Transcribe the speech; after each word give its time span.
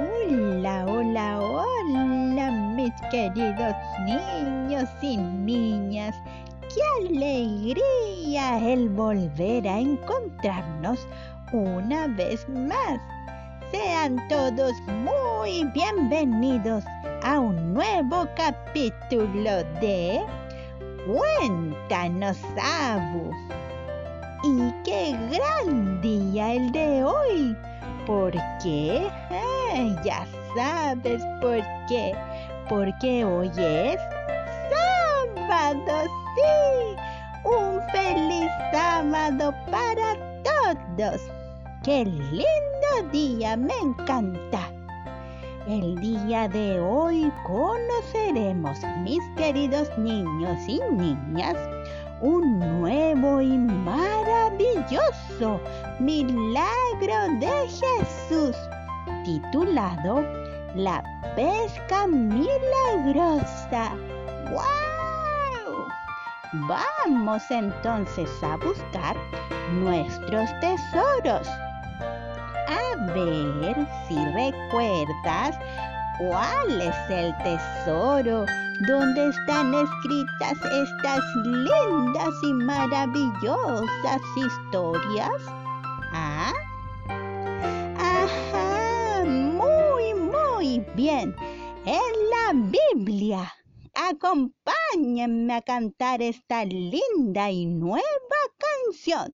Hola, 0.00 0.86
hola, 0.88 1.40
hola, 1.40 2.50
mis 2.74 2.92
queridos 3.10 3.74
niños 4.06 4.88
y 5.02 5.18
niñas. 5.18 6.16
Qué 6.72 6.80
alegría 7.06 8.58
el 8.66 8.88
volver 8.88 9.68
a 9.68 9.78
encontrarnos 9.78 11.06
una 11.52 12.06
vez 12.06 12.48
más. 12.48 12.98
Sean 13.70 14.26
todos 14.28 14.72
muy 14.86 15.64
bienvenidos 15.74 16.82
a 17.22 17.38
un 17.38 17.74
nuevo 17.74 18.26
capítulo 18.36 19.64
de 19.82 20.22
Cuéntanos, 21.06 22.38
Abu. 22.58 23.30
Y 24.44 24.72
qué 24.82 25.14
gran 25.30 26.00
día 26.00 26.54
el 26.54 26.72
de 26.72 27.04
hoy. 27.04 27.54
¿Por 28.06 28.32
qué? 28.62 29.06
Ah, 29.30 29.39
ya 30.04 30.26
sabes 30.54 31.22
por 31.40 31.58
qué. 31.88 32.14
Porque 32.68 33.24
hoy 33.24 33.50
es 33.56 33.98
sábado, 34.70 36.04
sí. 36.36 36.96
Un 37.44 37.80
feliz 37.90 38.50
sábado 38.72 39.52
para 39.70 40.14
todos. 40.44 41.20
Qué 41.82 42.04
lindo 42.04 43.10
día, 43.10 43.56
me 43.56 43.74
encanta. 43.82 44.70
El 45.66 45.96
día 46.00 46.48
de 46.48 46.80
hoy 46.80 47.30
conoceremos, 47.46 48.78
mis 49.02 49.22
queridos 49.36 49.90
niños 49.98 50.58
y 50.66 50.80
niñas, 50.90 51.54
un 52.20 52.58
nuevo 52.58 53.40
y 53.40 53.56
maravilloso 53.56 55.60
milagro 56.00 57.38
de 57.38 57.68
Jesús, 57.68 58.56
titulado 59.30 60.24
La 60.74 61.02
pesca 61.36 62.06
milagrosa. 62.06 63.92
¡Wow! 64.50 65.86
Vamos 66.68 67.42
entonces 67.50 68.28
a 68.42 68.56
buscar 68.56 69.16
nuestros 69.72 70.50
tesoros. 70.60 71.46
A 72.68 73.12
ver 73.14 73.76
si 74.08 74.16
recuerdas 74.32 75.56
cuál 76.18 76.80
es 76.80 76.96
el 77.10 77.36
tesoro 77.38 78.44
donde 78.88 79.28
están 79.28 79.74
escritas 79.74 80.58
estas 80.82 81.20
lindas 81.44 82.34
y 82.42 82.52
maravillosas 82.54 84.22
historias. 84.36 85.59
Bien. 91.00 91.34
En 91.86 92.12
la 92.34 92.46
Biblia. 92.54 93.52
Acompáñenme 93.94 95.54
a 95.54 95.62
cantar 95.62 96.20
esta 96.22 96.64
linda 96.64 97.50
y 97.50 97.66
nueva 97.66 98.40
canción. 98.64 99.34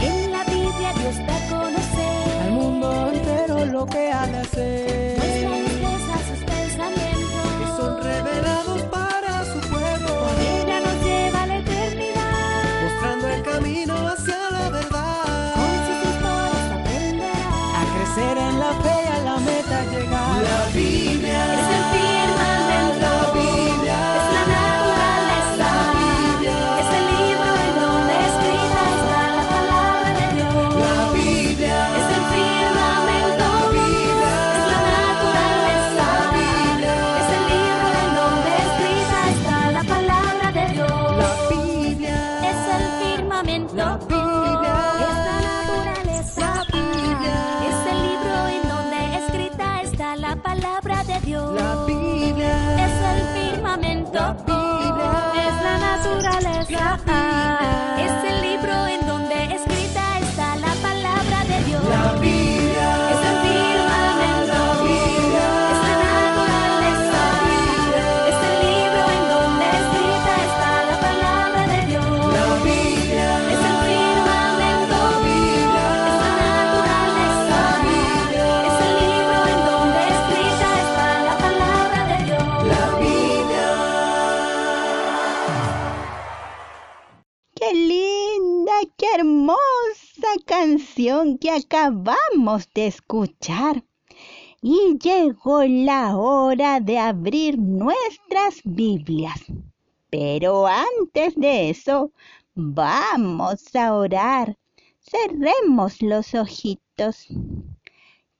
En 0.00 0.32
la 0.32 0.44
Biblia 0.44 0.92
Dios 1.00 1.16
da 1.26 1.36
a 1.36 1.48
conocer 1.48 2.42
al 2.42 2.50
mundo 2.52 3.10
entero 3.10 3.66
lo 3.66 3.86
que 3.86 4.12
ha 4.12 4.26
de 4.26 4.38
hacer. 4.38 5.25
Que 91.34 91.50
acabamos 91.50 92.68
de 92.74 92.86
escuchar! 92.86 93.84
Y 94.62 94.96
llegó 94.98 95.64
la 95.64 96.16
hora 96.16 96.80
de 96.80 96.98
abrir 96.98 97.58
nuestras 97.58 98.60
Biblias. 98.64 99.40
Pero 100.10 100.66
antes 100.66 101.34
de 101.34 101.70
eso, 101.70 102.12
vamos 102.54 103.74
a 103.74 103.94
orar. 103.94 104.56
Cerremos 105.00 106.00
los 106.00 106.34
ojitos. 106.34 107.28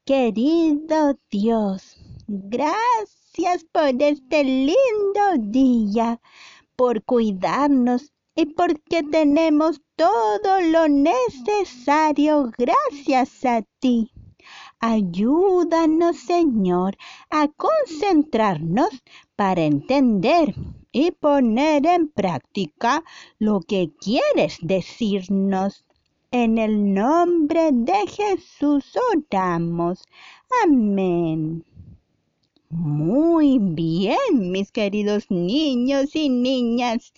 Querido 0.04 1.18
Dios, 1.30 1.98
gracias 2.28 3.64
por 3.72 4.00
este 4.00 4.44
lindo 4.44 5.26
día, 5.38 6.20
por 6.76 7.02
cuidarnos 7.02 8.12
y 8.34 8.46
porque 8.46 9.02
tenemos 9.02 9.80
todo 9.96 10.60
lo 10.60 10.88
necesario 10.88 12.52
gracias 12.58 13.44
a 13.46 13.62
ti. 13.80 14.12
Ayúdanos, 14.78 16.18
Señor, 16.18 16.98
a 17.30 17.48
concentrarnos 17.48 18.90
para 19.34 19.62
entender 19.62 20.54
y 20.92 21.12
poner 21.12 21.86
en 21.86 22.08
práctica 22.08 23.02
lo 23.38 23.60
que 23.60 23.90
quieres 23.98 24.58
decirnos. 24.60 25.86
En 26.30 26.58
el 26.58 26.92
nombre 26.92 27.70
de 27.72 28.06
Jesús 28.06 28.92
oramos. 29.14 30.02
Amén. 30.62 31.64
Muy 32.68 33.58
bien, 33.60 34.50
mis 34.50 34.72
queridos 34.72 35.30
niños 35.30 36.14
y 36.14 36.28
niñas. 36.28 37.12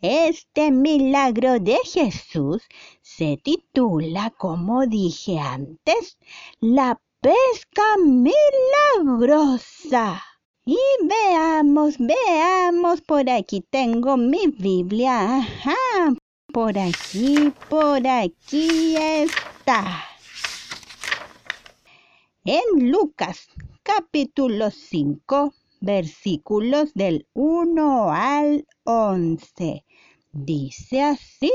Este 0.00 0.70
milagro 0.70 1.58
de 1.58 1.76
Jesús 1.84 2.62
se 3.02 3.36
titula, 3.36 4.30
como 4.30 4.86
dije 4.86 5.40
antes, 5.40 6.18
La 6.60 7.00
pesca 7.20 7.96
milagrosa. 8.94 10.22
Y 10.64 10.78
veamos, 11.02 11.96
veamos, 11.98 13.00
por 13.00 13.28
aquí 13.28 13.60
tengo 13.60 14.16
mi 14.16 14.46
Biblia. 14.46 15.38
Ajá, 15.38 16.14
por 16.52 16.78
aquí, 16.78 17.52
por 17.68 18.06
aquí 18.06 18.94
está. 18.96 20.04
En 22.44 22.88
Lucas 22.92 23.48
capítulo 23.82 24.70
5, 24.70 25.54
versículos 25.80 26.92
del 26.94 27.26
1 27.34 28.10
al 28.12 28.66
11. 28.84 29.84
Dice 30.32 31.02
así. 31.02 31.52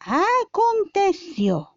Aconteció 0.00 1.76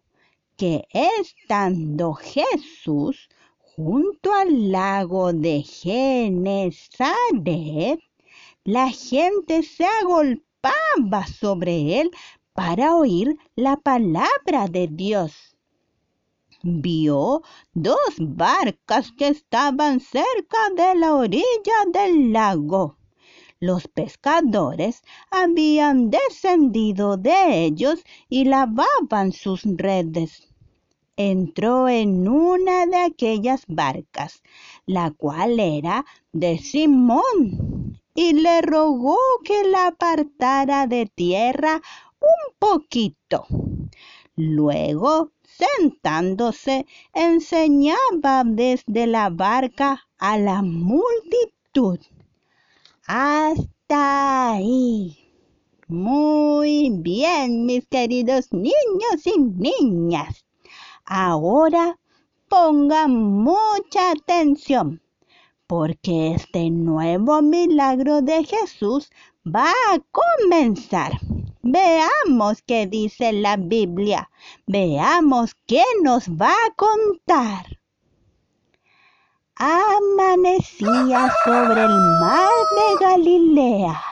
que 0.56 0.86
estando 0.92 2.14
Jesús 2.14 3.28
junto 3.58 4.32
al 4.34 4.70
lago 4.70 5.32
de 5.32 5.62
Genezaret, 5.62 7.08
La 8.64 8.90
gente 8.90 9.62
se 9.62 9.86
agolpaba 10.02 11.26
sobre 11.26 12.00
él 12.00 12.10
para 12.52 12.94
oír 12.94 13.36
la 13.56 13.76
palabra 13.76 14.68
de 14.68 14.86
Dios. 14.86 15.49
Vio 16.62 17.42
dos 17.72 18.14
barcas 18.18 19.12
que 19.12 19.28
estaban 19.28 19.98
cerca 19.98 20.58
de 20.76 20.94
la 20.94 21.14
orilla 21.14 21.86
del 21.90 22.34
lago. 22.34 22.98
Los 23.60 23.88
pescadores 23.88 25.02
habían 25.30 26.10
descendido 26.10 27.16
de 27.16 27.64
ellos 27.64 28.04
y 28.28 28.44
lavaban 28.44 29.32
sus 29.32 29.62
redes. 29.64 30.48
Entró 31.16 31.88
en 31.88 32.28
una 32.28 32.84
de 32.84 32.96
aquellas 32.96 33.64
barcas, 33.66 34.42
la 34.84 35.12
cual 35.12 35.60
era 35.60 36.04
de 36.32 36.58
Simón, 36.58 37.98
y 38.14 38.34
le 38.34 38.60
rogó 38.60 39.18
que 39.44 39.64
la 39.64 39.86
apartara 39.86 40.86
de 40.86 41.06
tierra 41.06 41.80
un 42.20 42.54
poquito. 42.58 43.46
Luego, 44.36 45.32
sentándose, 45.78 46.86
enseñaba 47.14 48.44
desde 48.44 49.06
la 49.06 49.30
barca 49.30 50.06
a 50.18 50.38
la 50.38 50.62
multitud. 50.62 51.98
Hasta 53.06 54.52
ahí. 54.52 55.16
Muy 55.88 56.90
bien, 56.90 57.66
mis 57.66 57.86
queridos 57.88 58.52
niños 58.52 59.24
y 59.24 59.38
niñas. 59.38 60.44
Ahora 61.04 61.98
pongan 62.48 63.12
mucha 63.12 64.12
atención, 64.12 65.00
porque 65.66 66.34
este 66.34 66.70
nuevo 66.70 67.42
milagro 67.42 68.22
de 68.22 68.44
Jesús 68.44 69.10
va 69.44 69.70
a 69.92 69.98
comenzar. 70.12 71.12
Veamos 71.62 72.62
qué 72.66 72.86
dice 72.86 73.32
la 73.32 73.56
Biblia. 73.56 74.30
Veamos 74.66 75.54
qué 75.66 75.82
nos 76.02 76.26
va 76.28 76.50
a 76.52 76.74
contar. 76.74 77.78
Amanecía 79.56 81.30
sobre 81.44 81.82
el 81.82 82.00
mar 82.20 82.50
de 82.76 83.04
Galilea. 83.04 84.02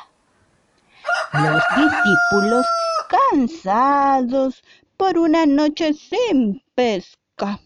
Los 1.32 1.62
discípulos, 1.74 2.66
cansados 3.08 4.62
por 4.98 5.16
una 5.16 5.46
noche 5.46 5.94
sin 5.94 6.62
pesca, 6.74 7.60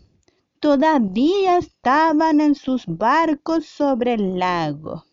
todavía 0.60 1.58
estaban 1.58 2.40
en 2.40 2.54
sus 2.54 2.84
barcos 2.86 3.66
sobre 3.66 4.14
el 4.14 4.38
lago. 4.38 5.04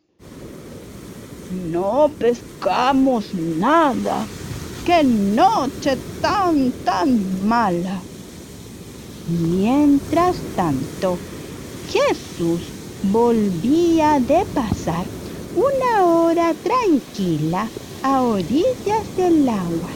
No 1.71 2.11
pescamos 2.19 3.33
nada. 3.33 4.27
¡Qué 4.89 5.03
noche 5.03 5.97
tan, 6.19 6.73
tan 6.83 7.47
mala! 7.47 8.03
Mientras 9.27 10.43
tanto, 10.55 11.15
Jesús 11.83 12.63
volvía 13.03 14.19
de 14.19 14.47
pasar 14.51 15.05
una 15.53 16.07
hora 16.07 16.55
tranquila 16.55 17.69
a 18.01 18.23
orillas 18.23 19.15
del 19.15 19.47
agua. 19.47 19.91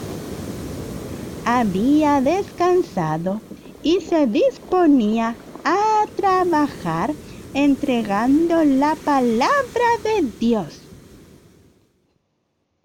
Había 1.44 2.22
descansado 2.22 3.42
y 3.81 4.00
se 4.01 4.28
disponía 4.28 5.39
a 5.63 6.06
trabajar 6.16 7.16
entregando 7.56 8.63
la 8.63 8.96
palabra 9.04 9.89
de 10.04 10.34
Dios. 10.39 10.88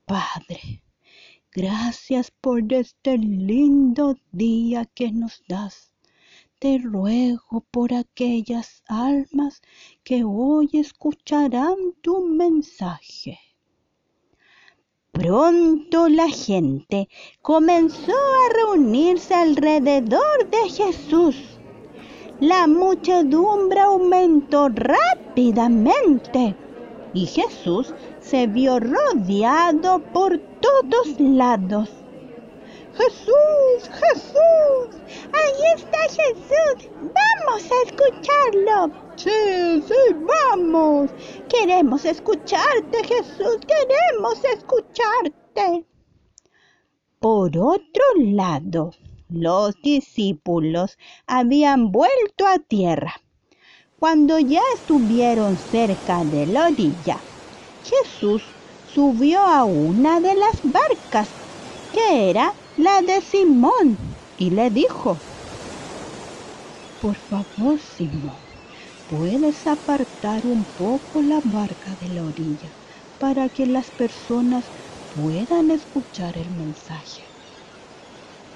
Padre, 0.07 0.81
gracias 1.59 2.31
por 2.31 2.73
este 2.73 3.19
lindo 3.19 4.15
día 4.31 4.85
que 4.85 5.11
nos 5.11 5.43
das. 5.49 5.93
Te 6.61 6.79
ruego 6.79 7.65
por 7.73 7.93
aquellas 7.93 8.85
almas 8.87 9.61
que 10.05 10.23
hoy 10.23 10.71
escucharán 10.75 11.75
tu 12.01 12.27
mensaje. 12.27 13.41
Pronto 15.11 16.09
la 16.09 16.29
gente 16.29 17.09
comenzó 17.43 18.13
a 18.13 18.55
reunirse 18.55 19.35
alrededor 19.35 20.49
de 20.51 20.71
Jesús. 20.71 21.59
La 22.39 22.69
muchedumbre 22.69 23.81
aumentó 23.81 24.69
rápidamente 24.69 26.55
y 27.15 27.27
Jesús 27.27 27.93
se 28.29 28.47
vio 28.47 28.79
rodeado 28.79 30.01
por 30.13 30.39
todos 30.61 31.19
lados. 31.19 31.89
Jesús, 32.95 33.89
Jesús, 34.03 35.01
ahí 35.33 35.63
está 35.77 35.99
Jesús, 36.11 36.91
vamos 37.01 37.63
a 37.71 37.89
escucharlo. 37.89 38.93
Sí, 39.17 39.83
sí, 39.87 40.17
vamos. 40.53 41.11
Queremos 41.49 42.05
escucharte, 42.05 43.03
Jesús, 43.05 43.59
queremos 43.67 44.45
escucharte. 44.45 45.87
Por 47.21 47.57
otro 47.57 48.05
lado, 48.17 48.91
los 49.31 49.81
discípulos 49.81 50.99
habían 51.27 51.93
vuelto 51.93 52.47
a 52.47 52.59
tierra. 52.59 53.15
Cuando 53.99 54.39
ya 54.39 54.63
estuvieron 54.75 55.57
cerca 55.57 56.25
de 56.25 56.47
la 56.47 56.67
orilla, 56.67 57.19
Jesús 57.91 58.57
subió 58.85 59.41
a 59.41 59.65
una 59.65 60.21
de 60.21 60.35
las 60.35 60.61
barcas, 60.63 61.37
que 61.93 62.31
era 62.31 62.57
la 62.77 63.03
de 63.03 63.21
Simón, 63.23 64.19
y 64.37 64.51
le 64.51 64.71
dijo, 64.71 65.25
Por 67.01 67.17
favor, 67.17 67.81
Simón, 67.81 68.45
¿puedes 69.07 69.67
apartar 69.67 70.47
un 70.47 70.65
poco 70.67 71.23
la 71.23 71.41
barca 71.45 71.97
de 71.97 72.09
la 72.09 72.25
orilla 72.25 72.77
para 73.19 73.49
que 73.51 73.67
las 73.67 73.91
personas 73.91 74.73
puedan 75.09 75.71
escuchar 75.71 76.39
el 76.39 76.51
mensaje? 76.53 77.35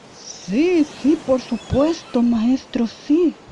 Sí, 0.08 0.84
sí, 0.84 1.16
por 1.16 1.42
supuesto, 1.42 2.22
maestro, 2.22 2.86
sí. 2.86 3.42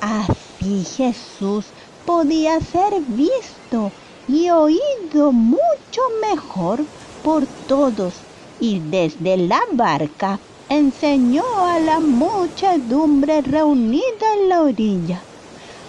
Así 0.00 0.84
Jesús 0.84 1.74
podía 2.04 2.60
ser 2.60 3.02
visto 3.06 3.94
y 4.26 4.50
oído 4.50 5.32
mucho 5.32 6.00
mejor 6.22 6.88
por 7.22 7.46
todos 7.66 8.26
y 8.58 8.80
desde 8.80 9.36
la 9.36 9.60
barca 9.72 10.42
enseñó 10.68 11.42
a 11.66 11.78
la 11.80 12.00
muchedumbre 12.00 13.42
reunida 13.42 14.34
en 14.38 14.48
la 14.48 14.62
orilla. 14.62 15.28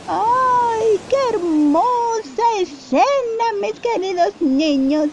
¡Ay, 0.05 1.05
qué 1.07 1.15
hermosa 1.33 2.43
escena, 2.59 3.03
mis 3.61 3.79
queridos 3.79 4.33
niños! 4.41 5.09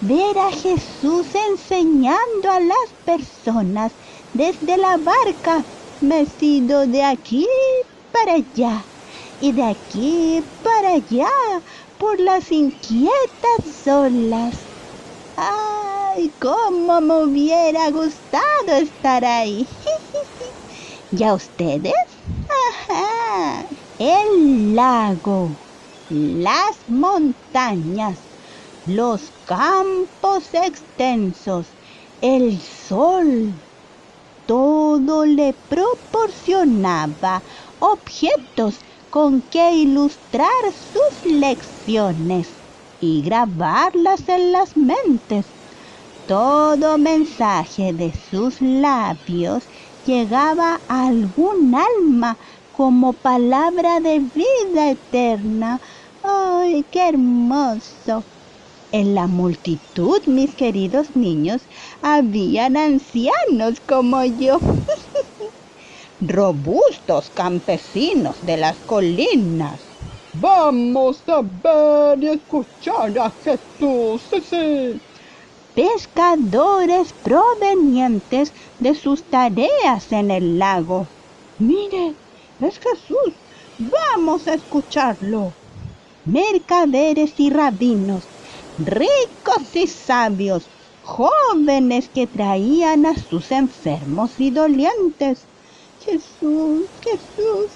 Ver 0.00 0.38
a 0.38 0.50
Jesús 0.50 1.34
enseñando 1.34 2.50
a 2.50 2.60
las 2.60 2.94
personas 3.04 3.92
desde 4.32 4.78
la 4.78 4.96
barca, 4.98 5.66
metido 6.00 6.86
de 6.86 7.02
aquí 7.02 7.46
para 8.10 8.34
allá 8.34 8.90
y 9.38 9.52
de 9.52 9.62
aquí 9.64 10.40
para 10.62 10.94
allá 10.94 11.28
por 12.00 12.18
las 12.18 12.50
inquietas 12.50 13.86
olas. 13.86 14.56
¡Ay, 15.36 16.34
cómo 16.40 17.02
me 17.02 17.24
hubiera 17.26 17.90
gustado 17.90 18.72
estar 18.80 19.22
ahí! 19.22 19.68
¿Y 21.10 21.22
a 21.22 21.34
ustedes? 21.34 21.92
¡Ajá! 22.88 23.68
El 23.98 24.74
lago, 24.74 25.58
las 26.08 26.88
montañas, 26.88 28.18
los 28.86 29.30
campos 29.44 30.54
extensos, 30.54 31.76
el 32.22 32.62
sol, 32.62 33.62
todo 34.46 35.26
le 35.26 35.52
proporcionaba 35.68 37.44
objetos 37.78 38.78
con 39.10 39.42
que 39.42 39.74
ilustrar 39.74 40.48
sus 40.72 41.32
lecciones 41.32 42.62
y 42.98 43.22
grabarlas 43.22 44.28
en 44.28 44.52
las 44.52 44.76
mentes. 44.76 45.56
Todo 46.26 46.98
mensaje 46.98 47.92
de 47.92 48.12
sus 48.14 48.60
labios 48.60 49.66
llegaba 50.04 50.82
a 50.88 51.08
algún 51.08 51.74
alma 51.74 52.38
como 52.70 53.14
palabra 53.20 54.00
de 54.00 54.20
vida 54.20 54.90
eterna. 54.92 55.80
¡Ay, 56.22 56.84
qué 56.90 57.08
hermoso! 57.08 58.28
En 58.92 59.14
la 59.14 59.26
multitud, 59.28 60.20
mis 60.26 60.54
queridos 60.56 61.16
niños, 61.16 61.66
habían 62.02 62.76
ancianos 62.76 63.80
como 63.86 64.24
yo. 64.24 64.58
robustos 66.20 67.30
campesinos 67.30 68.38
de 68.40 68.56
las 68.58 68.80
colinas, 68.82 69.90
Vamos 70.32 71.24
a 71.28 71.42
ver 71.42 72.22
y 72.24 72.28
escuchar 72.28 73.18
a 73.18 73.30
Jesús. 73.42 74.28
Sí, 74.30 74.40
sí. 74.42 75.02
pescadores 75.74 77.12
provenientes 77.14 78.54
de 78.78 78.94
sus 78.94 79.28
tareas 79.28 80.12
en 80.12 80.30
el 80.30 80.58
lago. 80.58 81.12
Mire, 81.58 82.18
es 82.58 82.78
Jesús. 82.80 83.42
Vamos 83.78 84.46
a 84.48 84.54
escucharlo. 84.54 85.58
Mercaderes 86.24 87.40
y 87.40 87.50
rabinos, 87.50 88.30
ricos 88.78 89.74
y 89.74 89.86
sabios, 89.88 90.70
jóvenes 91.00 92.10
que 92.10 92.26
traían 92.28 93.06
a 93.06 93.16
sus 93.16 93.50
enfermos 93.52 94.40
y 94.40 94.50
dolientes. 94.52 95.49
Jesús, 96.00 96.86
Jesús, 97.02 97.70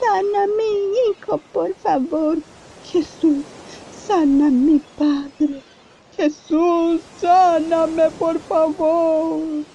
sana 0.00 0.44
a 0.44 0.46
mi 0.46 1.10
hijo, 1.10 1.38
por 1.52 1.74
favor. 1.76 2.38
Jesús, 2.82 3.44
sana 3.90 4.50
mi 4.50 4.80
padre. 4.96 5.62
Jesús, 6.16 7.02
sáname, 7.20 8.10
por 8.18 8.40
favor. 8.40 9.66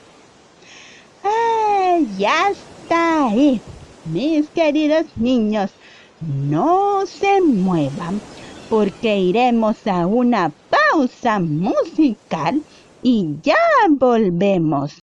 ¡Ah, 1.24 2.00
ya 2.18 2.50
está 2.50 3.28
ahí! 3.28 3.62
Mis 4.04 4.50
queridos 4.50 5.06
niños, 5.16 5.72
no 6.20 7.06
se 7.06 7.42
muevan 7.42 8.20
porque 8.68 9.20
iremos 9.20 9.86
a 9.86 10.08
una 10.08 10.52
pausa 10.70 11.40
musical 11.40 12.64
y 13.04 13.36
ya 13.44 13.56
volvemos. 13.92 15.00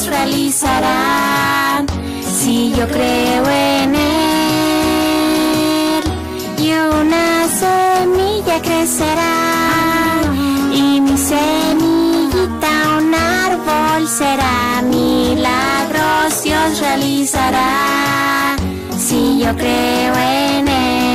Milagros 0.00 0.06
Dios 0.06 0.06
realizará 0.06 1.84
si 2.22 2.72
yo 2.72 2.88
creo 2.88 3.44
en 3.48 3.94
él 3.94 4.00
y 6.58 6.72
una 6.72 7.46
semilla 7.48 8.62
crecerá 8.62 10.22
y 10.72 11.00
mi 11.02 11.16
semillita 11.18 12.98
un 12.98 13.14
árbol 13.14 14.08
será. 14.08 14.82
Milagros 14.88 16.42
Dios 16.44 16.80
realizará 16.80 18.56
si 18.96 19.40
yo 19.40 19.54
creo 19.56 20.14
en 20.14 20.68
él. 20.68 21.09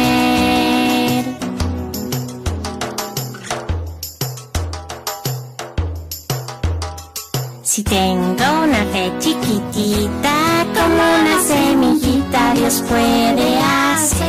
Si 7.75 7.83
tengo 7.83 8.45
una 8.63 8.85
fe 8.93 9.11
chiquitita 9.19 10.65
como 10.73 10.95
una 10.95 11.37
semillita, 11.45 12.53
Dios 12.53 12.81
puede 12.87 13.59
hacer 13.91 14.23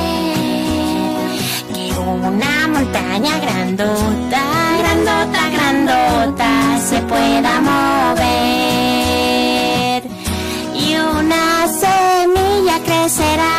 que 1.72 1.92
una 1.96 2.66
montaña 2.66 3.38
grandota, 3.38 4.42
grandota, 4.80 5.48
grandota 5.52 6.50
se 6.88 6.98
pueda 7.02 7.60
mover 7.60 8.26
y 10.74 10.96
una 10.96 11.68
semilla 11.68 12.80
crecerá 12.84 13.58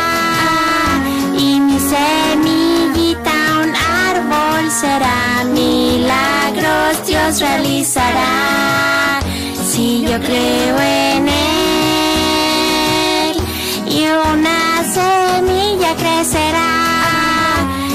y 1.34 1.60
mi 1.60 1.80
semillita 1.80 3.32
un 3.62 3.74
árbol 4.04 4.70
será. 4.70 5.44
Milagros 5.54 7.06
Dios 7.06 7.40
realizará 7.40 8.58
si 9.78 10.02
yo 10.02 10.18
creo 10.18 10.76
en 10.80 11.28
él 11.28 11.36
y 13.86 14.00
una 14.32 14.82
semilla 14.96 15.94
crecerá 15.94 16.74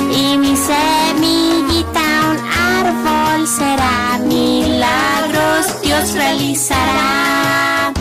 y 0.10 0.38
mi 0.38 0.56
semillita 0.56 2.06
un 2.32 2.40
árbol 2.80 3.46
será. 3.46 4.18
Milagros 4.26 5.82
Dios 5.82 6.14
realizará 6.14 7.92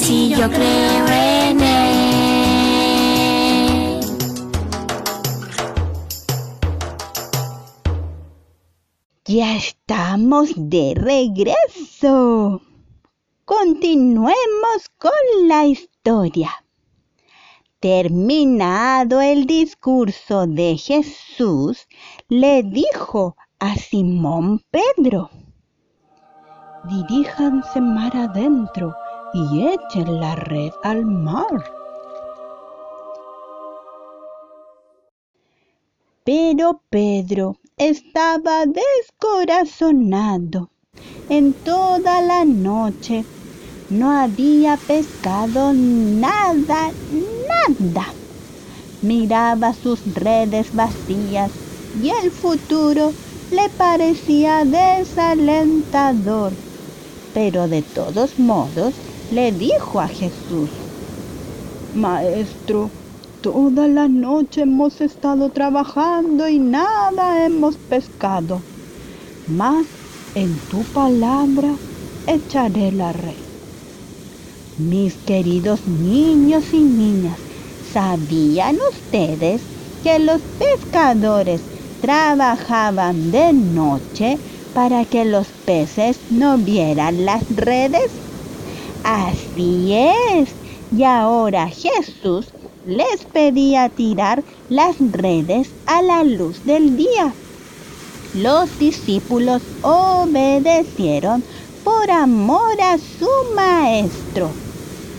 si 0.00 0.30
yo 0.30 0.50
creo 0.50 1.06
en 1.06 1.60
él. 1.60 2.00
Ya 9.26 9.54
estamos 9.54 10.50
de 10.56 10.94
regreso. 10.96 12.62
Continuemos 13.48 14.90
con 14.98 15.10
la 15.46 15.64
historia. 15.64 16.50
Terminado 17.80 19.22
el 19.22 19.46
discurso 19.46 20.46
de 20.46 20.76
Jesús, 20.76 21.88
le 22.28 22.62
dijo 22.62 23.38
a 23.58 23.74
Simón 23.74 24.60
Pedro, 24.70 25.30
diríjanse 26.90 27.80
mar 27.80 28.14
adentro 28.14 28.94
y 29.32 29.66
echen 29.66 30.20
la 30.20 30.34
red 30.34 30.72
al 30.82 31.06
mar. 31.06 31.72
Pero 36.22 36.82
Pedro 36.90 37.56
estaba 37.78 38.66
descorazonado. 38.66 40.68
En 41.30 41.62
toda 41.62 42.22
la 42.22 42.44
noche 42.44 43.24
no 43.90 44.10
había 44.10 44.76
pescado 44.76 45.72
nada, 45.72 46.92
nada. 47.68 48.06
Miraba 49.00 49.72
sus 49.72 50.00
redes 50.14 50.74
vacías 50.74 51.50
y 52.02 52.10
el 52.10 52.30
futuro 52.30 53.12
le 53.50 53.68
parecía 53.70 54.64
desalentador. 54.64 56.52
Pero 57.32 57.68
de 57.68 57.82
todos 57.82 58.38
modos 58.38 58.94
le 59.30 59.52
dijo 59.52 60.00
a 60.00 60.08
Jesús, 60.08 60.70
Maestro, 61.94 62.90
toda 63.40 63.88
la 63.88 64.08
noche 64.08 64.62
hemos 64.62 65.00
estado 65.00 65.50
trabajando 65.50 66.46
y 66.48 66.58
nada 66.58 67.46
hemos 67.46 67.76
pescado. 67.76 68.60
Mas 69.46 69.86
en 70.34 70.58
tu 70.70 70.82
palabra 70.84 71.74
echaré 72.26 72.92
la 72.92 73.12
red. 73.12 73.47
Mis 74.78 75.14
queridos 75.26 75.86
niños 75.86 76.64
y 76.72 76.78
niñas, 76.82 77.38
¿sabían 77.92 78.76
ustedes 78.90 79.60
que 80.02 80.18
los 80.18 80.40
pescadores 80.58 81.60
trabajaban 82.00 83.30
de 83.30 83.52
noche 83.52 84.38
para 84.72 85.04
que 85.04 85.24
los 85.24 85.48
peces 85.64 86.18
no 86.30 86.58
vieran 86.58 87.24
las 87.24 87.42
redes? 87.48 88.10
Así 89.02 89.94
es. 89.94 90.48
Y 90.90 91.02
ahora 91.02 91.68
Jesús 91.68 92.46
les 92.86 93.24
pedía 93.32 93.88
tirar 93.88 94.44
las 94.68 94.96
redes 94.98 95.68
a 95.86 96.02
la 96.02 96.24
luz 96.24 96.64
del 96.64 96.96
día. 96.96 97.34
Los 98.32 98.78
discípulos 98.78 99.62
obedecieron 99.82 101.42
por 101.82 102.10
amor 102.10 102.80
a 102.80 102.98
su 102.98 103.28
maestro. 103.54 104.67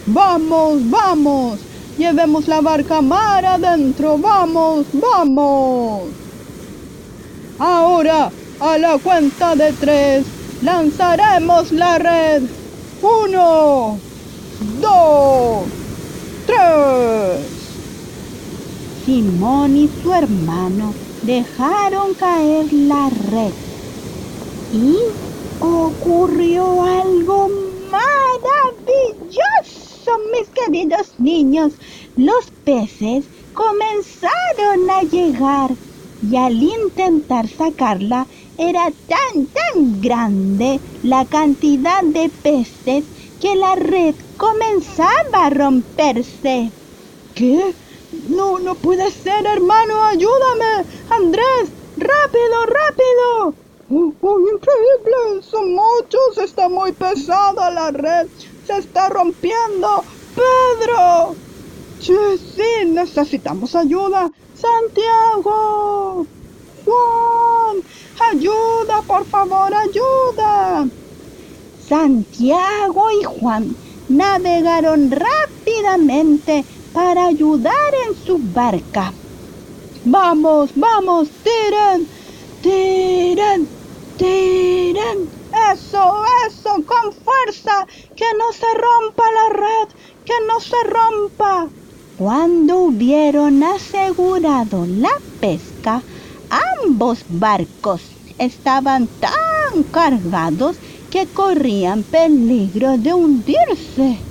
Vamos, 0.06 0.90
vamos, 0.90 1.60
llevemos 1.98 2.48
la 2.48 2.62
barca 2.62 3.02
mar 3.02 3.46
adentro, 3.46 4.18
vamos, 4.18 4.86
vamos. 4.94 6.04
Ahora, 7.60 8.32
a 8.60 8.78
la 8.78 8.98
cuenta 8.98 9.56
de 9.56 9.74
tres, 9.74 10.26
lanzaremos 10.62 11.72
la 11.72 11.98
red. 12.00 12.44
Uno, 13.02 13.98
dos, 14.82 15.64
tres. 16.46 17.60
Simón 19.06 19.78
y 19.78 19.90
su 20.02 20.14
hermano 20.14 20.94
dejaron 21.24 22.14
caer 22.14 22.72
la 22.72 23.10
red 23.32 23.54
y 24.72 24.96
ocurrió 25.60 26.84
algo 26.84 27.50
maravilloso, 27.92 29.40
mis 30.32 30.50
queridos 30.52 31.16
niños. 31.20 31.78
Los 32.16 32.52
peces 32.64 33.30
comenzaron 33.54 34.90
a 34.90 35.02
llegar 35.04 35.78
y 36.22 36.36
al 36.38 36.54
intentar 36.62 37.48
sacarla 37.48 38.28
era 38.58 38.92
tan, 39.08 39.48
tan 39.48 40.00
grande 40.02 40.82
la 41.02 41.26
cantidad 41.28 42.04
de 42.04 42.30
peces 42.42 43.12
que 43.40 43.56
la 43.56 43.76
red 43.76 44.16
comenzaba 44.38 45.46
a 45.46 45.50
romperse. 45.50 46.76
¿Qué? 47.34 47.76
No, 48.12 48.60
no 48.60 48.80
puede 48.80 49.12
ser, 49.12 49.46
hermano, 49.48 50.04
ayúdame. 50.06 50.88
Andrés, 51.10 51.76
rápido, 51.96 52.58
rápido. 52.66 53.60
Oh, 53.92 54.16
oh, 54.22 54.40
increíble, 54.40 55.42
son 55.44 55.74
muchos, 55.74 56.38
está 56.44 56.70
muy 56.70 56.94
pesada 56.94 57.72
la 57.72 57.92
red, 57.92 58.30
se 58.70 58.78
está 58.80 59.10
rompiendo. 59.10 60.06
Pedro. 60.34 61.40
Sí, 61.98 62.14
sí, 62.56 62.86
necesitamos 62.88 63.76
ayuda. 63.76 64.30
Santiago. 64.54 66.28
Juan, 66.84 67.78
ayuda, 68.32 69.04
por 69.08 69.26
favor, 69.28 69.72
ayuda. 69.74 70.90
Santiago 71.78 73.12
y 73.22 73.24
Juan 73.26 73.78
navegaron 74.08 75.12
rápidamente 75.12 76.66
para 76.92 77.28
ayudar 77.28 77.92
en 78.08 78.16
su 78.16 78.40
barca. 78.40 79.16
Vamos, 80.04 80.72
vamos, 80.76 81.34
tiren, 81.42 82.10
tiren, 82.62 83.72
tiren. 84.18 85.39
Eso, 85.74 86.04
eso, 86.48 86.70
con 86.86 87.14
fuerza, 87.14 87.86
que 88.16 88.26
no 88.38 88.52
se 88.54 88.66
rompa 88.74 89.24
la 89.40 89.50
red, 89.58 89.88
que 90.26 90.34
no 90.48 90.60
se 90.60 90.76
rompa. 90.86 91.74
Cuando 92.16 92.80
hubieron 92.80 93.64
asegurado 93.64 94.86
la 94.88 95.12
pesca, 95.40 96.06
ambos 96.86 97.24
barcos 97.28 98.18
estaban 98.38 99.10
tan 99.20 99.84
cargados 99.92 100.82
que 101.10 101.32
corrían 101.32 102.04
peligro 102.06 102.98
de 102.98 103.14
hundirse. 103.14 104.30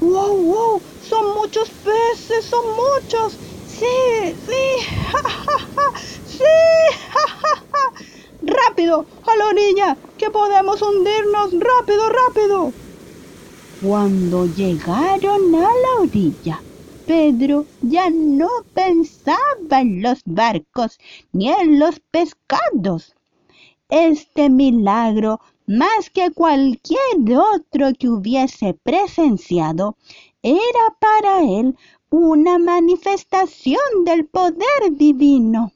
¡Wow, 0.00 0.36
wow! 0.42 0.84
Son 0.98 1.34
muchos 1.36 1.72
peces, 1.82 2.46
son 2.46 2.64
muchos. 2.84 3.40
Sí, 3.64 3.86
sí, 4.38 4.62
ja, 4.86 5.18
ja, 5.30 5.58
ja, 5.76 6.00
sí. 6.24 6.44
Rápido, 8.42 9.06
a 9.26 9.36
la 9.36 9.46
orilla, 9.46 9.96
que 10.18 10.30
podemos 10.30 10.82
hundirnos. 10.82 11.52
Rápido, 11.52 12.08
rápido. 12.08 12.72
Cuando 13.82 14.46
llegaron 14.46 15.54
a 15.54 15.60
la 15.60 16.02
orilla, 16.02 16.60
Pedro 17.06 17.66
ya 17.80 18.10
no 18.10 18.48
pensaba 18.74 19.80
en 19.80 20.02
los 20.02 20.20
barcos 20.24 20.98
ni 21.32 21.50
en 21.50 21.78
los 21.78 22.00
pescados. 22.10 23.14
Este 23.88 24.48
milagro, 24.48 25.40
más 25.66 26.10
que 26.10 26.30
cualquier 26.30 26.98
otro 27.36 27.88
que 27.98 28.08
hubiese 28.08 28.74
presenciado, 28.82 29.96
era 30.42 30.96
para 30.98 31.40
él 31.42 31.76
una 32.10 32.58
manifestación 32.58 34.04
del 34.04 34.26
poder 34.26 34.92
divino. 34.92 35.72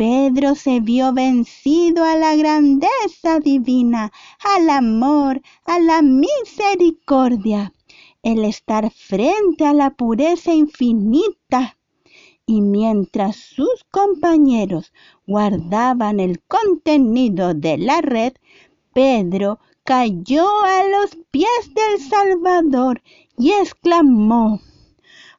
Pedro 0.00 0.54
se 0.54 0.80
vio 0.80 1.12
vencido 1.12 2.04
a 2.04 2.16
la 2.16 2.34
grandeza 2.34 3.38
divina, 3.38 4.10
al 4.42 4.70
amor, 4.70 5.42
a 5.66 5.78
la 5.78 6.00
misericordia, 6.00 7.74
el 8.22 8.46
estar 8.46 8.90
frente 8.90 9.66
a 9.66 9.74
la 9.74 9.90
pureza 9.90 10.54
infinita. 10.54 11.76
Y 12.46 12.62
mientras 12.62 13.36
sus 13.36 13.84
compañeros 13.90 14.94
guardaban 15.26 16.18
el 16.18 16.40
contenido 16.44 17.52
de 17.52 17.76
la 17.76 18.00
red, 18.00 18.32
Pedro 18.94 19.58
cayó 19.84 20.48
a 20.64 20.82
los 20.84 21.18
pies 21.30 21.74
del 21.74 22.00
Salvador 22.00 23.02
y 23.36 23.50
exclamó, 23.50 24.62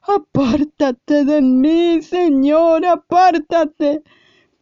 Apártate 0.02 1.24
de 1.24 1.42
mí, 1.42 2.00
Señor, 2.00 2.86
apártate, 2.86 4.04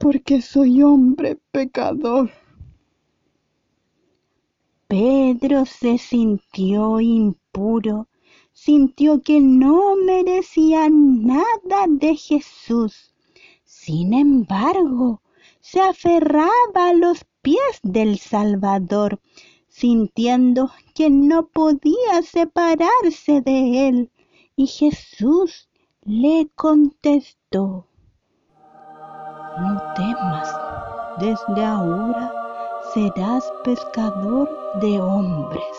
porque 0.00 0.40
soy 0.40 0.82
hombre 0.82 1.38
pecador. 1.52 2.30
Pedro 4.88 5.66
se 5.66 5.98
sintió 5.98 7.00
impuro, 7.00 8.08
sintió 8.50 9.20
que 9.20 9.40
no 9.40 9.96
merecía 9.96 10.88
nada 10.88 11.84
de 11.86 12.16
Jesús. 12.16 13.14
Sin 13.62 14.14
embargo, 14.14 15.20
se 15.60 15.82
aferraba 15.82 16.88
a 16.88 16.94
los 16.94 17.26
pies 17.42 17.80
del 17.82 18.18
Salvador, 18.18 19.20
sintiendo 19.68 20.70
que 20.94 21.10
no 21.10 21.48
podía 21.48 22.22
separarse 22.24 23.42
de 23.42 23.88
él. 23.88 24.10
Y 24.56 24.66
Jesús 24.66 25.68
le 26.00 26.48
contestó, 26.54 27.86
no 29.58 29.80
temas, 29.94 30.54
desde 31.18 31.64
ahora 31.64 32.32
serás 32.92 33.44
pescador 33.64 34.48
de 34.80 35.00
hombres. 35.00 35.76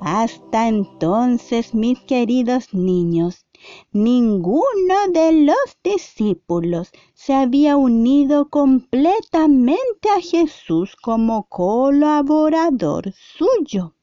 Hasta 0.00 0.68
entonces, 0.68 1.74
mis 1.74 2.00
queridos 2.00 2.72
niños, 2.72 3.46
ninguno 3.92 4.94
de 5.12 5.32
los 5.32 5.78
discípulos 5.84 6.90
se 7.14 7.34
había 7.34 7.76
unido 7.76 8.48
completamente 8.48 10.08
a 10.08 10.20
Jesús 10.20 10.96
como 10.96 11.46
colaborador 11.48 13.12
suyo. 13.14 13.94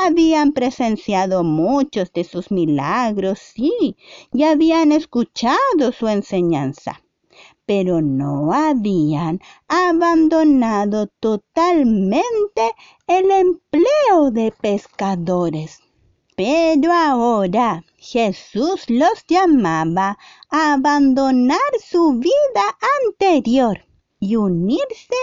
Habían 0.00 0.52
presenciado 0.52 1.42
muchos 1.42 2.12
de 2.12 2.24
sus 2.24 2.50
milagros, 2.50 3.38
sí, 3.38 3.96
y 4.32 4.44
habían 4.44 4.92
escuchado 4.92 5.92
su 5.92 6.08
enseñanza, 6.08 7.02
pero 7.66 8.00
no 8.00 8.52
habían 8.52 9.40
abandonado 9.66 11.08
totalmente 11.20 12.72
el 13.06 13.30
empleo 13.30 14.30
de 14.30 14.52
pescadores. 14.52 15.80
Pero 16.36 16.92
ahora 16.92 17.82
Jesús 17.96 18.88
los 18.88 19.24
llamaba 19.26 20.16
a 20.50 20.74
abandonar 20.74 21.58
su 21.84 22.12
vida 22.12 22.78
anterior 23.04 23.84
y 24.20 24.36
unirse 24.36 25.16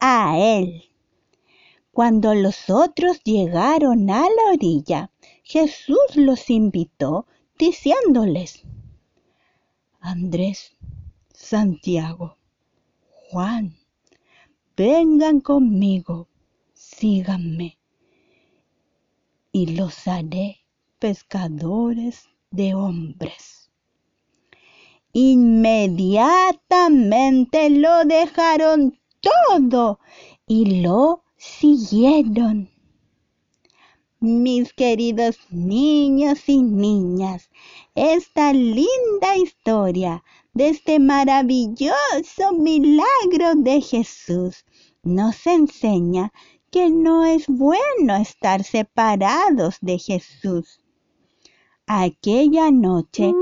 a 0.00 0.38
Él. 0.38 0.91
Cuando 1.92 2.34
los 2.34 2.70
otros 2.70 3.22
llegaron 3.22 4.08
a 4.08 4.22
la 4.22 4.52
orilla, 4.54 5.10
Jesús 5.42 6.16
los 6.16 6.48
invitó 6.48 7.26
diciéndoles, 7.58 8.62
Andrés, 10.00 10.74
Santiago, 11.34 12.38
Juan, 13.30 13.76
vengan 14.74 15.40
conmigo, 15.40 16.28
síganme, 16.72 17.76
y 19.52 19.76
los 19.76 20.08
haré 20.08 20.64
pescadores 20.98 22.30
de 22.50 22.74
hombres. 22.74 23.70
Inmediatamente 25.12 27.68
lo 27.68 28.06
dejaron 28.06 28.98
todo 29.20 30.00
y 30.46 30.80
lo 30.80 31.22
siguieron. 31.42 32.70
Mis 34.20 34.72
queridos 34.72 35.38
niños 35.50 36.48
y 36.48 36.62
niñas, 36.62 37.50
esta 37.96 38.52
linda 38.52 39.36
historia 39.36 40.22
de 40.54 40.68
este 40.68 41.00
maravilloso 41.00 42.52
milagro 42.56 43.56
de 43.56 43.80
Jesús 43.80 44.64
nos 45.02 45.44
enseña 45.48 46.32
que 46.70 46.90
no 46.90 47.24
es 47.24 47.48
bueno 47.48 48.14
estar 48.14 48.62
separados 48.62 49.78
de 49.80 49.98
Jesús. 49.98 50.78
Aquella 51.86 52.70
noche, 52.70 53.34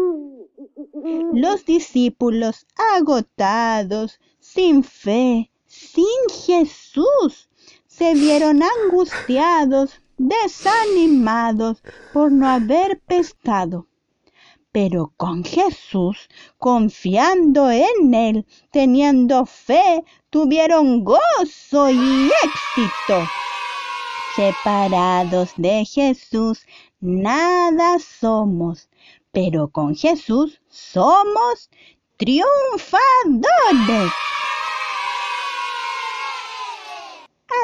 los 1.34 1.66
discípulos, 1.66 2.66
agotados, 2.96 4.18
sin 4.38 4.84
fe, 4.84 5.50
sin 5.66 6.06
Jesús, 6.46 7.49
se 8.00 8.14
vieron 8.14 8.62
angustiados, 8.62 10.00
desanimados 10.16 11.82
por 12.14 12.32
no 12.32 12.48
haber 12.48 12.98
pescado. 13.00 13.88
Pero 14.72 15.12
con 15.18 15.44
Jesús, 15.44 16.30
confiando 16.56 17.70
en 17.70 18.14
Él, 18.14 18.46
teniendo 18.72 19.44
fe, 19.44 20.02
tuvieron 20.30 21.04
gozo 21.04 21.90
y 21.90 22.30
éxito. 22.42 23.28
Separados 24.34 25.50
de 25.58 25.84
Jesús, 25.84 26.64
nada 27.00 27.98
somos, 27.98 28.88
pero 29.30 29.68
con 29.68 29.94
Jesús 29.94 30.62
somos 30.70 31.68
triunfadores. 32.16 34.10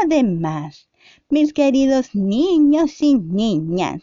Además, 0.03 0.89
mis 1.29 1.53
queridos 1.53 2.15
niños 2.15 3.01
y 3.01 3.15
niñas, 3.15 4.03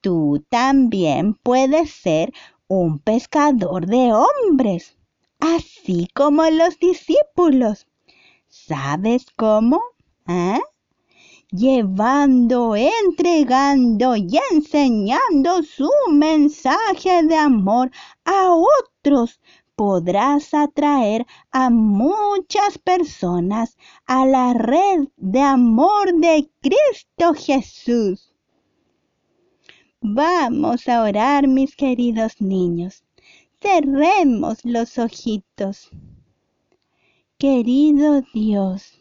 tú 0.00 0.44
también 0.48 1.34
puedes 1.34 1.90
ser 1.90 2.32
un 2.66 2.98
pescador 2.98 3.86
de 3.86 4.12
hombres, 4.12 4.96
así 5.40 6.08
como 6.14 6.44
los 6.50 6.78
discípulos. 6.78 7.86
¿Sabes 8.48 9.26
cómo? 9.36 9.80
¿Eh? 10.26 10.60
Llevando, 11.50 12.74
entregando 12.76 14.16
y 14.16 14.38
enseñando 14.52 15.62
su 15.62 15.90
mensaje 16.10 17.22
de 17.24 17.36
amor 17.36 17.90
a 18.24 18.54
otros 18.54 19.40
podrás 19.76 20.54
atraer 20.54 21.26
a 21.50 21.70
muchas 21.70 22.78
personas 22.78 23.76
a 24.06 24.26
la 24.26 24.54
red 24.54 25.08
de 25.16 25.40
amor 25.40 26.14
de 26.18 26.50
Cristo 26.60 27.34
Jesús. 27.34 28.34
Vamos 30.00 30.88
a 30.88 31.02
orar, 31.02 31.46
mis 31.46 31.76
queridos 31.76 32.40
niños. 32.40 33.04
Cerremos 33.60 34.64
los 34.64 34.98
ojitos. 34.98 35.90
Querido 37.38 38.22
Dios, 38.34 38.98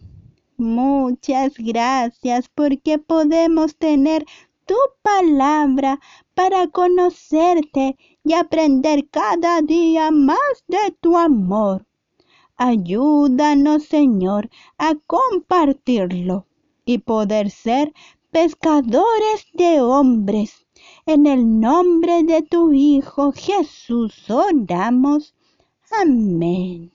muchas 0.58 1.54
gracias 1.58 2.50
porque 2.54 3.00
podemos 3.00 3.76
tener 3.76 4.26
tu 4.66 4.76
palabra 5.02 6.00
para 6.34 6.68
conocerte 6.68 7.98
y 8.24 8.34
aprender 8.34 9.10
cada 9.10 9.62
día 9.62 10.12
más 10.12 10.64
de 10.68 10.96
tu 11.02 11.18
amor. 11.18 11.86
Ayúdanos, 12.58 13.86
Señor, 13.86 14.50
a 14.78 14.94
compartirlo 15.08 16.46
y 16.86 17.00
poder 17.00 17.50
ser 17.50 17.94
pescadores 18.32 19.48
de 19.54 19.82
hombres. 19.82 20.68
En 21.06 21.26
el 21.26 21.60
nombre 21.60 22.24
de 22.24 22.42
tu 22.44 22.72
Hijo 22.74 23.32
Jesús 23.32 24.30
oramos. 24.30 25.34
Amén. 25.92 26.92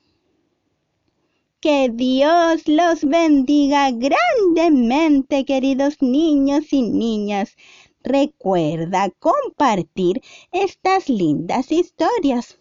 Que 1.60 1.88
Dios 1.90 2.68
los 2.68 3.02
bendiga 3.02 3.90
grandemente, 3.90 5.46
queridos 5.46 6.02
niños 6.02 6.70
y 6.70 6.82
niñas. 6.82 7.56
Recuerda 8.04 9.10
compartir 9.18 10.22
estas 10.52 11.08
lindas 11.08 11.72
historias. 11.72 12.58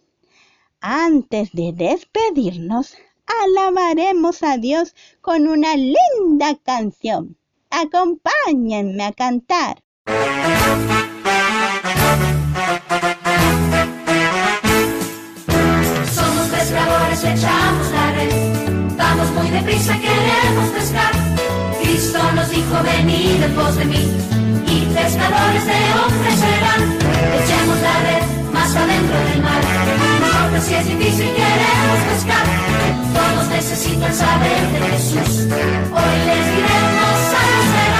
Antes 0.79 1.51
de 1.51 1.73
despedirnos, 1.73 2.95
alabaremos 3.43 4.41
a 4.43 4.57
Dios 4.57 4.95
con 5.19 5.47
una 5.47 5.75
linda 5.75 6.55
canción. 6.63 7.37
Acompáñenme 7.69 9.03
a 9.03 9.11
cantar. 9.11 9.83
Somos 16.13 16.47
pescadores. 16.47 17.54
Muy 19.55 19.63
deprisa, 19.63 19.93
queremos 19.93 20.69
pescar. 20.71 21.11
Cristo 21.81 22.19
nos 22.33 22.49
dijo, 22.49 22.75
venid 22.83 23.41
en 23.41 23.77
de 23.77 23.85
mí. 23.85 24.11
Y 24.67 24.81
pescadores 24.93 25.65
de 25.65 25.79
hombres 25.95 26.35
serán. 26.43 26.81
Echemos 27.39 27.79
la 27.79 27.95
red 28.01 28.51
más 28.51 28.75
adentro 28.75 29.17
del 29.17 29.41
mar. 29.41 29.61
No 30.51 30.61
si 30.61 30.73
es 30.73 30.85
difícil, 30.85 31.29
queremos 31.33 31.99
pescar. 32.11 32.45
Todos 33.13 33.47
necesitan 33.47 34.13
saber 34.13 34.61
de 34.73 34.79
Jesús. 34.89 35.47
Hoy 35.47 36.17
les 36.27 36.45
diremos, 36.51 37.15
sanos 37.31 37.65
serán. 37.71 37.94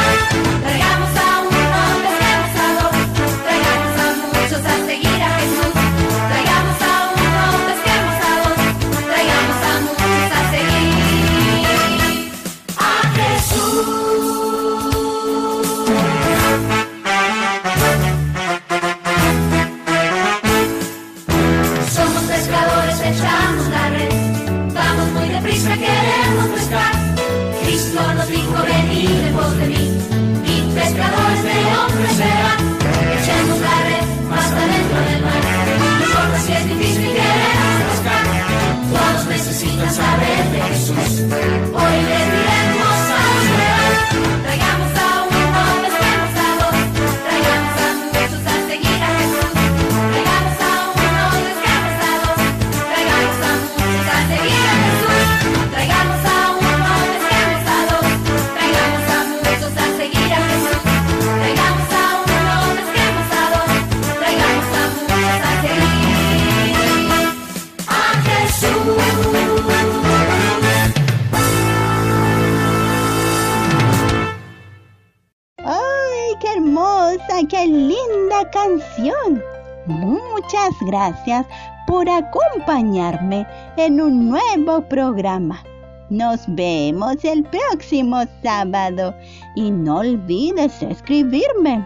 Gracias 80.86 81.46
por 81.88 82.10
acompañarme 82.10 83.48
en 83.78 84.02
un 84.02 84.30
nuevo 84.30 84.82
programa. 84.82 85.64
Nos 86.10 86.42
vemos 86.48 87.24
el 87.24 87.44
próximo 87.44 88.24
sábado 88.44 89.14
y 89.56 89.72
no 89.72 89.98
olvides 89.98 90.82
escribirme. 90.84 91.86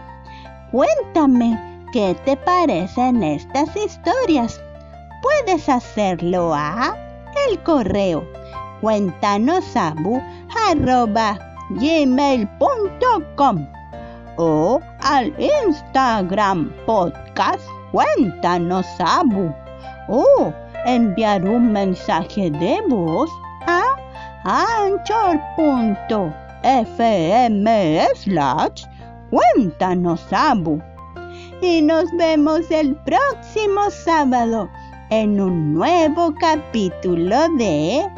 Cuéntame 0.70 1.58
qué 1.92 2.14
te 2.24 2.36
parecen 2.36 3.22
estas 3.22 3.74
historias. 3.76 4.60
Puedes 5.22 5.68
hacerlo 5.68 6.52
a 6.54 6.94
el 7.48 7.58
correo 7.62 8.24
cuéntanosabu 8.80 10.22
arroba 10.68 11.38
gmail.com 11.70 13.66
o 14.36 14.80
al 15.02 15.34
Instagram 15.38 16.72
podcast 16.86 17.79
Cuéntanos 17.92 18.86
Abu 19.00 19.52
o 20.08 20.52
enviar 20.86 21.44
un 21.44 21.72
mensaje 21.72 22.50
de 22.50 22.80
voz 22.88 23.30
a 23.66 23.82
anchor.fm 24.44 26.06
slash 28.14 28.84
Cuéntanos 29.30 30.32
Abu 30.32 30.80
y 31.60 31.82
nos 31.82 32.04
vemos 32.16 32.70
el 32.70 32.96
próximo 32.96 33.90
sábado 33.90 34.68
en 35.10 35.40
un 35.40 35.74
nuevo 35.74 36.34
capítulo 36.40 37.36
de 37.58 38.08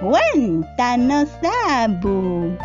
Cuéntanos 0.00 1.28
Abu. 1.68 2.56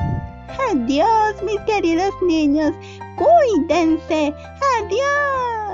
Adiós, 0.71 1.43
mis 1.43 1.59
queridos 1.61 2.13
niños. 2.27 2.73
Cuídense. 3.17 4.33
Adiós. 4.79 5.64